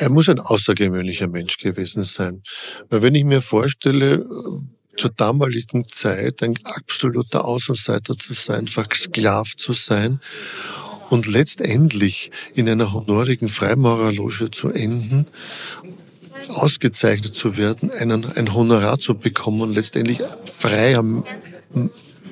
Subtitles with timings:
[0.00, 2.42] Er muss ein außergewöhnlicher Mensch gewesen sein.
[2.88, 4.26] Weil wenn ich mir vorstelle,
[4.96, 10.20] zur damaligen Zeit ein absoluter Außenseiter zu sein, versklavt zu sein
[11.10, 15.26] und letztendlich in einer honorigen Freimaurerloge zu enden,
[16.48, 21.04] ausgezeichnet zu werden, einen, ein Honorar zu bekommen und letztendlich freier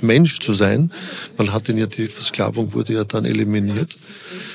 [0.01, 0.93] Mensch zu sein.
[1.37, 3.97] Man hat ihn ja, die Versklavung wurde ja dann eliminiert.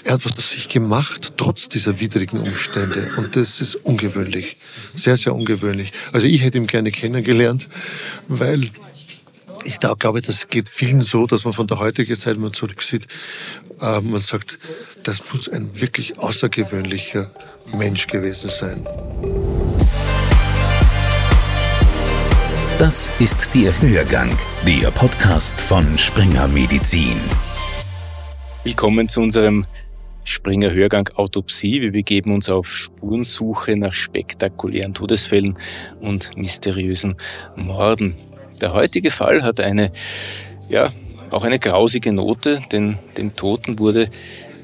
[0.03, 3.09] Er hat was aus sich gemacht, trotz dieser widrigen Umstände.
[3.17, 4.57] Und das ist ungewöhnlich.
[4.95, 5.91] Sehr, sehr ungewöhnlich.
[6.11, 7.69] Also ich hätte ihn gerne kennengelernt,
[8.27, 8.69] weil
[9.65, 13.07] ich da glaube, das geht vielen so, dass man von der heutigen Zeit mal zurücksieht.
[13.79, 14.59] Äh, man sagt,
[15.03, 17.31] das muss ein wirklich außergewöhnlicher
[17.77, 18.85] Mensch gewesen sein.
[22.83, 24.29] Das ist der Hörgang,
[24.67, 27.15] der Podcast von Springer Medizin.
[28.65, 29.63] Willkommen zu unserem
[30.25, 31.79] Springer Hörgang Autopsie.
[31.79, 35.57] Wir begeben uns auf Spurensuche nach spektakulären Todesfällen
[36.01, 37.15] und mysteriösen
[37.55, 38.15] Morden.
[38.59, 39.93] Der heutige Fall hat eine,
[40.67, 40.89] ja,
[41.29, 44.09] auch eine grausige Note, denn dem Toten wurde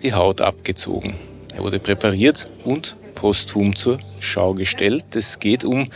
[0.04, 1.14] die Haut abgezogen.
[1.56, 5.16] Er wurde präpariert und posthum zur Schau gestellt.
[5.16, 5.88] Es geht um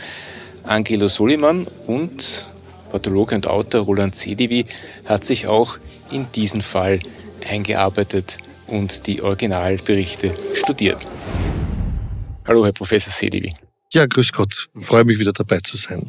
[0.64, 2.46] Angelo Soliman und
[2.90, 4.64] Pathologe und Autor Roland Sedivi
[5.04, 5.78] hat sich auch
[6.10, 7.00] in diesen Fall
[7.46, 10.98] eingearbeitet und die Originalberichte studiert.
[12.46, 13.52] Hallo, Herr Professor Sedivi.
[13.92, 14.68] Ja, grüß Gott.
[14.78, 16.06] Freue mich wieder dabei zu sein.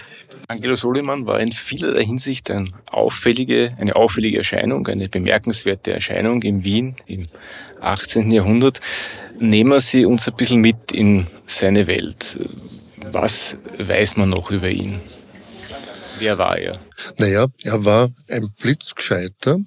[0.48, 6.64] Angelo Soliman war in vielerlei Hinsicht ein auffällige, eine auffällige Erscheinung, eine bemerkenswerte Erscheinung in
[6.64, 7.24] Wien im
[7.82, 8.32] 18.
[8.32, 8.80] Jahrhundert.
[9.38, 12.40] Nehmen wir Sie uns ein bisschen mit in seine Welt.
[13.12, 15.00] Was weiß man noch über ihn?
[16.18, 16.80] Wer war er?
[17.18, 19.60] Naja, er war ein Blitzgescheiter,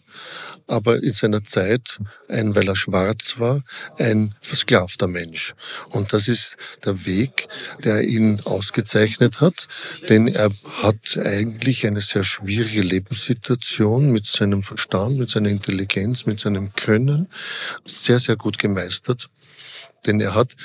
[0.66, 3.62] aber in seiner Zeit, ein, weil er schwarz war,
[3.98, 5.54] ein versklavter Mensch.
[5.90, 7.48] Und das ist der Weg,
[7.84, 9.68] der ihn ausgezeichnet hat,
[10.08, 10.50] denn er
[10.82, 17.28] hat eigentlich eine sehr schwierige Lebenssituation mit seinem Verstand, mit seiner Intelligenz, mit seinem Können
[17.84, 19.28] sehr, sehr gut gemeistert.
[20.06, 20.56] Denn er hat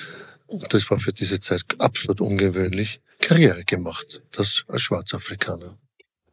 [0.70, 5.78] das war für diese Zeit absolut ungewöhnlich, Karriere gemacht, das als Schwarzafrikaner.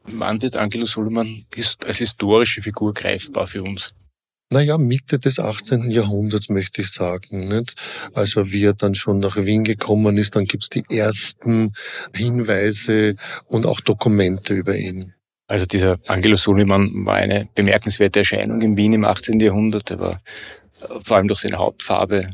[0.05, 1.45] Wann wird Angelo Solomon
[1.85, 3.95] als historische Figur greifbar für uns?
[4.53, 5.91] Naja, Mitte des 18.
[5.91, 7.47] Jahrhunderts möchte ich sagen.
[7.47, 7.75] Nicht?
[8.15, 11.73] Also wie er dann schon nach Wien gekommen ist, dann gibt's die ersten
[12.13, 13.15] Hinweise
[13.47, 15.15] und auch Dokumente über ihn.
[15.47, 19.39] Also dieser Angelo Suleiman war eine bemerkenswerte Erscheinung in Wien im 18.
[19.39, 19.91] Jahrhundert.
[19.93, 20.23] Er war
[21.03, 22.31] vor allem durch seine Hauptfarbe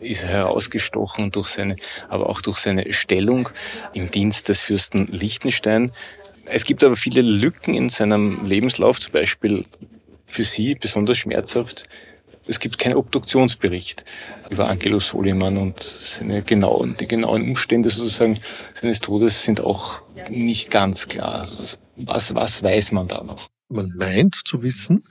[0.00, 1.76] ist er herausgestochen durch seine,
[2.08, 3.48] aber auch durch seine Stellung
[3.92, 5.92] im Dienst des Fürsten Liechtenstein.
[6.46, 9.64] Es gibt aber viele Lücken in seinem Lebenslauf, zum Beispiel
[10.26, 11.84] für Sie besonders schmerzhaft.
[12.46, 14.04] Es gibt keinen Obduktionsbericht
[14.50, 18.40] über Angelo Soliman und seine genauen, die genauen Umstände sozusagen
[18.80, 21.48] seines Todes sind auch nicht ganz klar.
[21.96, 23.48] Was, was weiß man da noch?
[23.68, 25.04] Man meint zu wissen,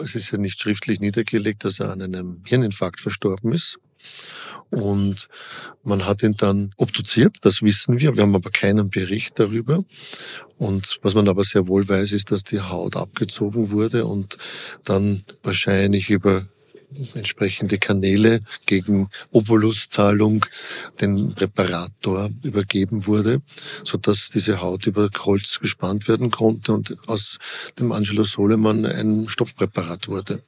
[0.00, 3.78] es ist ja nicht schriftlich niedergelegt, dass er an einem Hirninfarkt verstorben ist.
[4.70, 5.28] Und
[5.82, 8.14] man hat ihn dann obduziert, das wissen wir.
[8.14, 9.84] Wir haben aber keinen Bericht darüber.
[10.58, 14.38] Und was man aber sehr wohl weiß, ist, dass die Haut abgezogen wurde und
[14.84, 16.48] dann wahrscheinlich über
[17.14, 20.46] entsprechende Kanäle gegen Oboluszahlung
[21.00, 23.42] den Präparator übergeben wurde,
[23.84, 27.38] so dass diese Haut über Kreuz gespannt werden konnte und aus
[27.78, 30.42] dem Angelo Soleman ein Stoffpräparat wurde.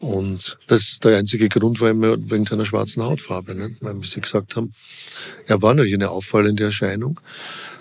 [0.00, 3.54] Und das der einzige Grund war immer wegen seiner schwarzen Hautfarbe.
[3.54, 3.76] Ne?
[3.80, 4.72] Weil, Sie gesagt haben,
[5.46, 7.20] er war natürlich eine auffallende Erscheinung.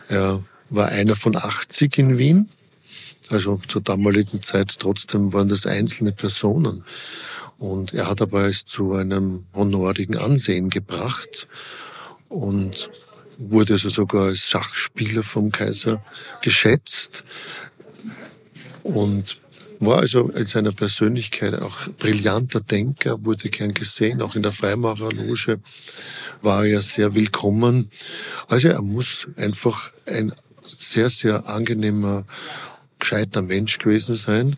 [0.07, 2.49] Er war einer von 80 in Wien.
[3.29, 6.83] Also zur damaligen Zeit trotzdem waren das einzelne Personen.
[7.57, 11.47] Und er hat aber es zu einem honorigen Ansehen gebracht
[12.29, 12.89] und
[13.37, 16.01] wurde also sogar als Schachspieler vom Kaiser
[16.41, 17.23] geschätzt
[18.83, 19.39] und
[19.79, 25.59] war also in seiner Persönlichkeit auch brillanter Denker, wurde gern gesehen, auch in der Freimaurerloge
[26.41, 27.91] war er sehr willkommen.
[28.47, 30.33] Also er muss einfach ein
[30.65, 32.25] sehr, sehr angenehmer,
[32.99, 34.57] gescheiter Mensch gewesen sein,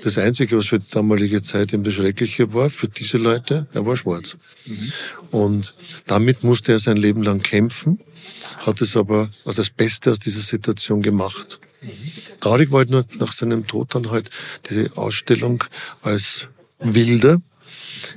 [0.00, 3.84] das Einzige, was für die damalige Zeit eben das Schreckliche war, für diese Leute, er
[3.84, 4.36] war schwarz.
[4.64, 4.92] Mhm.
[5.32, 5.74] Und
[6.06, 7.98] damit musste er sein Leben lang kämpfen,
[8.58, 11.58] hat es aber als das Beste aus dieser Situation gemacht.
[11.82, 11.88] Mhm.
[12.40, 14.30] Traurig war halt nur nach seinem Tod dann halt
[14.70, 15.64] diese Ausstellung
[16.02, 16.46] als
[16.78, 17.42] Wilder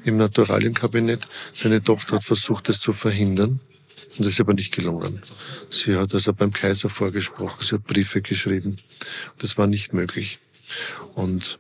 [0.04, 1.28] im Naturalienkabinett.
[1.52, 3.60] Seine Tochter hat versucht, das zu verhindern.
[4.22, 5.20] Und das ist aber nicht gelungen.
[5.72, 8.76] Sie hat also beim Kaiser vorgesprochen, sie hat Briefe geschrieben.
[9.40, 10.38] Das war nicht möglich.
[11.16, 11.58] Und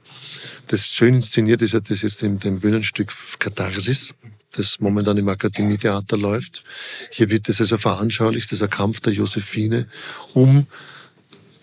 [0.68, 4.14] das schön inszeniert ist ja das jetzt in dem Bühnenstück Katharsis.
[4.52, 6.64] das momentan im Akademietheater läuft.
[7.10, 9.88] Hier wird es also veranschaulicht, dieser Kampf der Josephine
[10.36, 10.68] um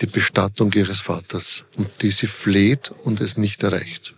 [0.01, 4.17] die Bestattung ihres Vaters, um die sie fleht und es nicht erreicht.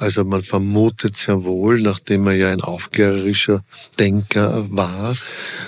[0.00, 3.62] Also man vermutet sehr wohl, nachdem er ja ein aufklärerischer
[3.98, 5.14] Denker war,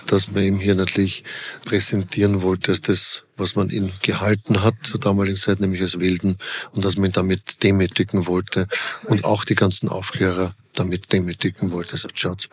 [0.06, 1.22] dass man ihm hier natürlich
[1.66, 6.38] präsentieren wollte als das, was man ihn gehalten hat zur damaligen Zeit, nämlich als Wilden,
[6.72, 8.68] und dass man ihn damit demütigen wollte
[9.04, 11.92] und auch die ganzen Aufklärer damit demütigen wollte.
[11.92, 12.48] Also schaut,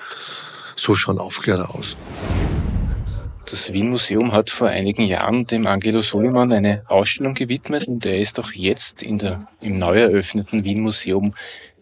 [0.75, 1.95] so schauen Aufklärer aus.
[3.49, 8.39] Das Wien-Museum hat vor einigen Jahren dem Angelo Soliman eine Ausstellung gewidmet und er ist
[8.39, 11.33] auch jetzt in der, im neu eröffneten Wien-Museum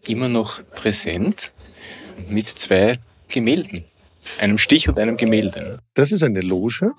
[0.09, 1.51] immer noch präsent
[2.29, 3.83] mit zwei Gemälden.
[4.39, 5.79] Einem Stich und einem Gemälde.
[5.93, 6.91] Das ist eine Loge.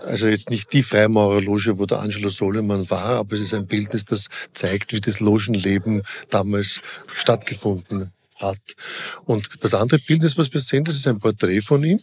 [0.00, 4.04] Also jetzt nicht die Freimaurerloge, wo der Angelo Soliman war, aber es ist ein Bildnis,
[4.04, 6.80] das zeigt, wie das Logenleben damals
[7.14, 8.12] stattgefunden
[8.44, 8.58] hat.
[9.24, 12.00] Und das andere Bildnis, was wir sehen, das ist ein Porträt von ihm.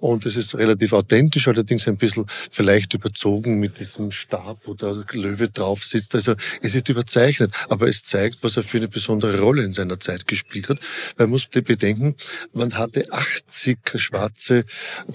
[0.00, 5.04] Und es ist relativ authentisch, allerdings ein bisschen vielleicht überzogen mit diesem Stab, wo der
[5.12, 6.14] Löwe drauf sitzt.
[6.14, 9.98] Also es ist überzeichnet, aber es zeigt, was er für eine besondere Rolle in seiner
[10.00, 10.78] Zeit gespielt hat.
[11.16, 12.16] Man muss bedenken,
[12.52, 14.64] man hatte 80 Schwarze,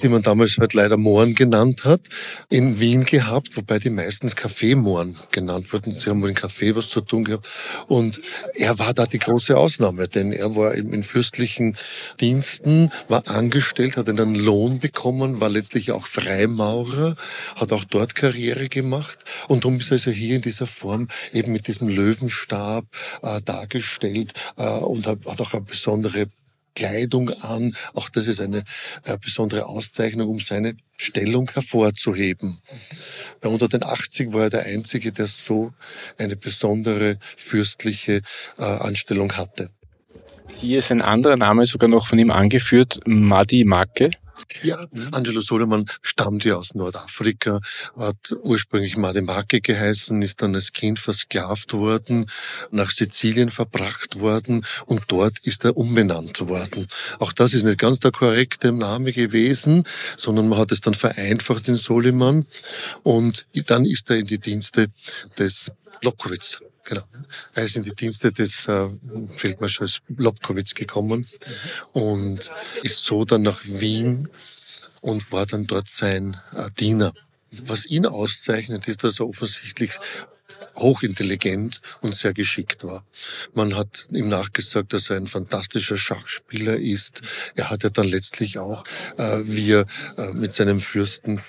[0.01, 2.01] die man damals halt leider Mohren genannt hat,
[2.49, 5.91] in Wien gehabt, wobei die meistens Kaffeemohren genannt wurden.
[5.91, 7.49] Sie haben mit dem Kaffee was zu tun gehabt.
[7.87, 8.21] Und
[8.55, 11.77] er war da die große Ausnahme, denn er war in fürstlichen
[12.19, 17.15] Diensten, war angestellt, hat einen Lohn bekommen, war letztlich auch Freimaurer,
[17.55, 21.53] hat auch dort Karriere gemacht und darum ist er also hier in dieser Form eben
[21.53, 22.85] mit diesem Löwenstab
[23.21, 26.27] äh, dargestellt äh, und hat, hat auch eine besondere
[26.75, 27.75] Kleidung an.
[27.93, 28.63] Auch das ist eine
[29.03, 32.59] äh, besondere Auszeichnung, um seine Stellung hervorzuheben.
[33.41, 35.73] Bei unter den 80 war er der Einzige, der so
[36.17, 38.21] eine besondere fürstliche
[38.57, 39.69] äh, Anstellung hatte.
[40.63, 44.11] Hier ist ein anderer Name sogar noch von ihm angeführt, Madi Make.
[44.61, 44.79] Ja,
[45.11, 47.59] Angelo Soliman stammt ja aus Nordafrika,
[47.97, 52.27] hat ursprünglich Mademake geheißen, ist dann als Kind versklavt worden,
[52.71, 56.87] nach Sizilien verbracht worden und dort ist er umbenannt worden.
[57.19, 59.83] Auch das ist nicht ganz der korrekte Name gewesen,
[60.15, 62.45] sondern man hat es dann vereinfacht in Soliman
[63.03, 64.87] und dann ist er in die Dienste
[65.37, 67.03] des Lobkowitz Genau.
[67.53, 68.89] Er ist in die Dienste des äh,
[69.35, 71.25] Feldmarschalls Lobkowitz gekommen
[71.93, 72.51] und
[72.81, 74.27] ist so dann nach Wien
[75.01, 77.13] und war dann dort sein äh, Diener.
[77.65, 79.91] Was ihn auszeichnet, ist, dass er offensichtlich
[80.75, 83.03] hochintelligent und sehr geschickt war.
[83.53, 87.21] Man hat ihm nachgesagt, dass er ein fantastischer Schachspieler ist.
[87.55, 88.83] Er hat ja dann letztlich auch,
[89.17, 89.85] äh, wie er
[90.17, 91.41] äh, mit seinem Fürsten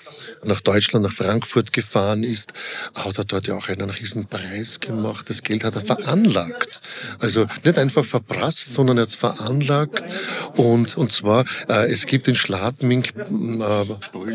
[0.43, 2.53] nach Deutschland, nach Frankfurt gefahren ist,
[2.95, 5.29] hat er dort ja auch einen riesen Preis gemacht.
[5.29, 6.81] Das Geld hat er veranlagt.
[7.19, 10.03] Also nicht einfach verprasst, sondern er hat es veranlagt.
[10.55, 13.85] Und, und zwar, äh, es gibt in Schladming äh,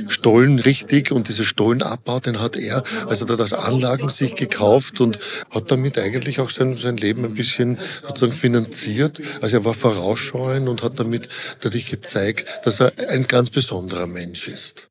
[0.08, 5.00] Stollen richtig und diese Stollenabbau, den hat er, also hat das Anlagen sich gekauft gekauft
[5.00, 5.18] und
[5.50, 9.20] hat damit eigentlich auch sein, sein Leben ein bisschen sozusagen finanziert.
[9.40, 11.28] Also er war vorausschauend und hat damit
[11.62, 14.88] natürlich gezeigt, dass er ein ganz besonderer Mensch ist.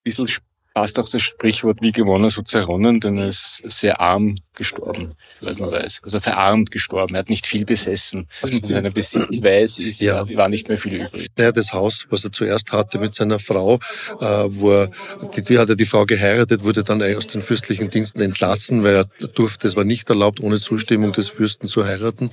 [0.00, 0.28] Ein bisschen
[0.74, 5.54] passt auch das Sprichwort wie gewonnen, so zerronnen, denn er ist sehr arm gestorben, weil
[5.54, 6.00] man weiß.
[6.02, 7.14] Also verarmt gestorben.
[7.14, 8.28] Er hat nicht viel besessen.
[8.42, 10.28] Was man von seiner Besitzung weiß, ist, ja.
[10.36, 11.28] war nicht mehr viel übrig.
[11.36, 13.76] Naja, das Haus, was er zuerst hatte mit seiner Frau,
[14.20, 14.90] äh, wo er,
[15.34, 18.96] die, die hat er die Frau geheiratet, wurde dann aus den fürstlichen Diensten entlassen, weil
[18.96, 22.30] er durfte, es war nicht erlaubt, ohne Zustimmung des Fürsten zu heiraten.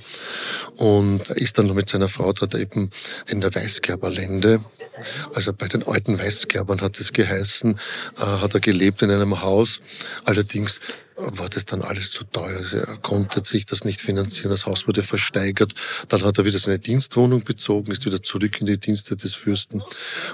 [0.76, 2.90] Und ist dann mit seiner Frau dort eben
[3.28, 4.60] in der Weißgerberlände,
[5.34, 7.78] also bei den alten Weißgerbern hat es geheißen,
[8.18, 9.80] äh, hat er gelebt in einem Haus.
[10.24, 10.80] Allerdings
[11.16, 12.56] war das dann alles zu teuer.
[12.58, 14.50] Also er konnte sich das nicht finanzieren.
[14.50, 15.74] Das Haus wurde versteigert.
[16.08, 19.82] Dann hat er wieder seine Dienstwohnung bezogen, ist wieder zurück in die Dienste des Fürsten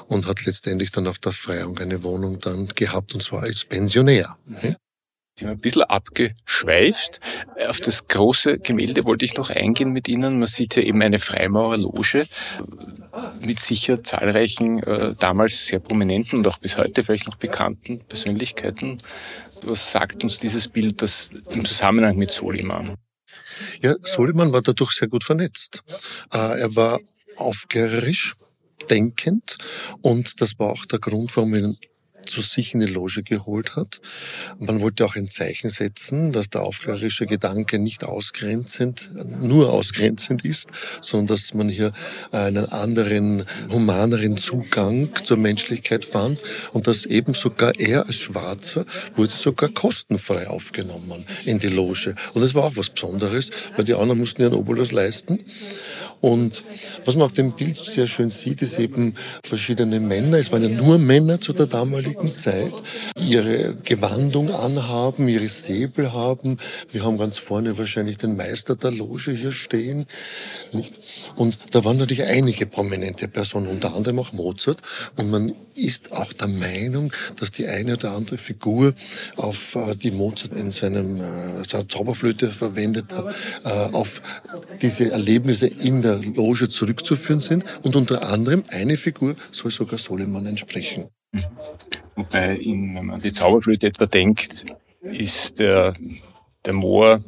[0.08, 4.36] und hat letztendlich dann auf der Freiung eine Wohnung dann gehabt und zwar als Pensionär.
[4.46, 4.76] Mhm
[5.34, 7.20] sind ein bisschen abgeschweift.
[7.66, 10.38] Auf das große Gemälde wollte ich noch eingehen mit Ihnen.
[10.38, 12.26] Man sieht ja eben eine Freimaurerloge
[13.40, 18.98] mit sicher zahlreichen, äh, damals sehr prominenten und auch bis heute vielleicht noch bekannten Persönlichkeiten.
[19.64, 22.96] Was sagt uns dieses Bild das im Zusammenhang mit Soliman?
[23.80, 25.82] Ja, Soliman war dadurch sehr gut vernetzt.
[26.32, 27.00] Äh, er war
[27.36, 28.34] aufklärerisch,
[28.90, 29.56] denkend
[30.02, 31.76] und das war auch der Grund, warum ihn
[32.26, 34.00] zu sich in die Loge geholt hat.
[34.58, 39.10] Man wollte auch ein Zeichen setzen, dass der aufklärerische Gedanke nicht ausgrenzend,
[39.40, 40.68] nur ausgrenzend ist,
[41.00, 41.92] sondern dass man hier
[42.30, 46.40] einen anderen, humaneren Zugang zur Menschlichkeit fand
[46.72, 52.14] und dass eben sogar er als Schwarzer wurde sogar kostenfrei aufgenommen in die Loge.
[52.34, 55.40] Und das war auch was Besonderes, weil die anderen mussten ihren Obolus leisten.
[56.20, 56.62] Und
[57.04, 59.14] was man auf dem Bild sehr schön sieht, ist eben
[59.44, 62.72] verschiedene Männer, es waren ja nur Männer zu der damaligen Zeit,
[63.16, 66.58] ihre Gewandung anhaben, ihre Säbel haben.
[66.90, 70.06] Wir haben ganz vorne wahrscheinlich den Meister der Loge hier stehen.
[71.36, 74.80] Und da waren natürlich einige prominente Personen, unter anderem auch Mozart.
[75.16, 78.94] Und man ist auch der Meinung, dass die eine oder andere Figur
[79.36, 84.22] auf äh, die Mozart in seinem äh, seiner Zauberflöte verwendet hat, äh, auf
[84.80, 87.64] diese Erlebnisse in der Loge zurückzuführen sind.
[87.82, 91.08] Und unter anderem eine Figur soll sogar Soliman entsprechen.
[92.14, 94.66] Wobei, wenn man an die Zauberflöte etwa denkt,
[95.02, 95.94] ist der,
[96.64, 97.20] der Moor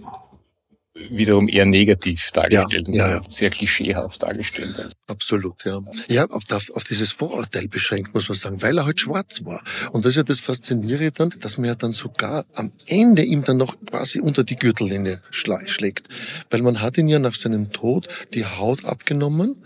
[1.10, 3.22] wiederum eher negativ dargestellt ja, ja, ja.
[3.28, 4.94] sehr klischeehaft dargestellt.
[5.08, 5.80] Absolut, ja.
[6.08, 9.62] Ja, auf, auf, dieses Vorurteil beschränkt, muss man sagen, weil er halt schwarz war.
[9.90, 13.42] Und das ist ja das Faszinierende dann, dass man ja dann sogar am Ende ihm
[13.42, 16.08] dann noch quasi unter die Gürtellinie schlägt.
[16.50, 19.64] Weil man hat ihn ja nach seinem Tod die Haut abgenommen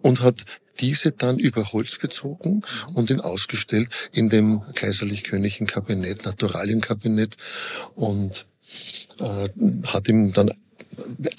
[0.00, 0.44] und hat
[0.80, 2.62] diese dann über Holz gezogen
[2.94, 7.36] und ihn ausgestellt in dem kaiserlich-königlichen Kabinett, Naturalienkabinett.
[7.94, 8.46] Und
[9.20, 9.48] äh,
[9.86, 10.52] hat ihm dann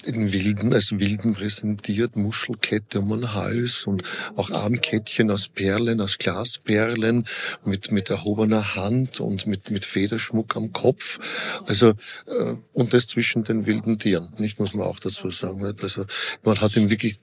[0.06, 4.02] den Wilden als Wilden präsentiert, Muschelkette um den Hals und
[4.36, 7.24] auch Armkettchen aus Perlen, aus Glasperlen,
[7.64, 11.18] mit, mit erhobener Hand und mit, mit Federschmuck am Kopf.
[11.66, 11.90] Also,
[12.26, 15.62] äh, und das zwischen den wilden Tieren, nicht, muss man auch dazu sagen.
[15.62, 15.82] Nicht?
[15.82, 16.06] Also,
[16.42, 17.20] man hat ihn wirklich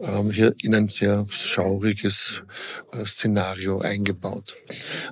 [0.00, 2.42] ähm, hier in ein sehr schauriges
[2.92, 4.56] äh, Szenario eingebaut.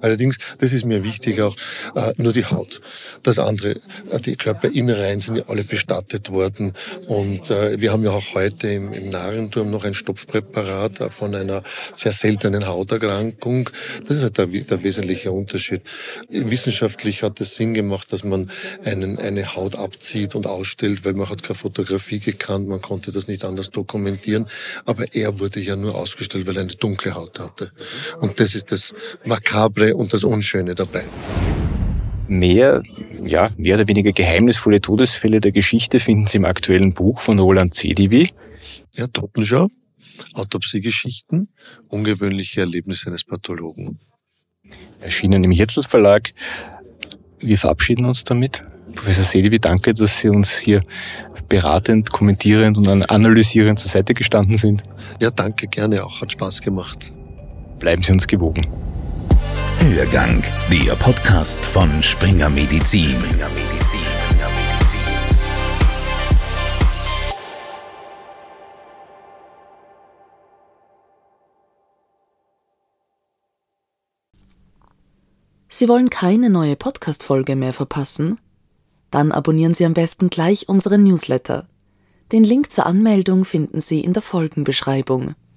[0.01, 1.57] Allerdings, das ist mir wichtig auch,
[1.95, 2.81] äh, nur die Haut.
[3.23, 3.81] Das andere,
[4.11, 6.73] äh, die Körperinnereien sind ja alle bestattet worden.
[7.07, 11.35] Und äh, wir haben ja auch heute im, im Narenturm noch ein Stopfpräparat äh, von
[11.35, 13.71] einer sehr seltenen Hauterkrankung.
[14.07, 15.83] Das ist halt der, der wesentliche Unterschied.
[16.29, 18.51] Wissenschaftlich hat es Sinn gemacht, dass man
[18.85, 23.29] einen, eine Haut abzieht und ausstellt, weil man hat keine Fotografie gekannt, man konnte das
[23.29, 24.47] nicht anders dokumentieren.
[24.85, 27.73] Aber er wurde ja nur ausgestellt, weil er eine dunkle Haut hatte.
[28.21, 28.95] Und das ist das
[29.25, 31.05] Makabre und das Unschöne dabei
[32.31, 32.83] mehr,
[33.23, 37.75] ja, mehr oder weniger geheimnisvolle Todesfälle der Geschichte finden Sie im aktuellen Buch von Roland
[37.75, 38.29] Zedivi.
[38.95, 39.69] Ja, Totenschau,
[40.35, 41.49] Autopsiegeschichten,
[41.89, 43.99] ungewöhnliche Erlebnisse eines Pathologen.
[45.01, 46.33] Erschienen im Hirzel Verlag.
[47.41, 48.65] Wir verabschieden uns damit.
[48.95, 50.83] Professor Sedivi, danke, dass Sie uns hier
[51.49, 54.83] beratend, kommentierend und analysierend zur Seite gestanden sind.
[55.21, 56.21] Ja, danke, gerne auch.
[56.21, 57.11] Hat Spaß gemacht.
[57.79, 58.67] Bleiben Sie uns gewogen.
[59.83, 63.17] Hörgang, der Podcast von Springer Medizin.
[75.69, 78.39] Sie wollen keine neue Podcast-Folge mehr verpassen?
[79.11, 81.67] Dann abonnieren Sie am besten gleich unseren Newsletter.
[82.33, 85.35] Den Link zur Anmeldung finden Sie in der Folgenbeschreibung.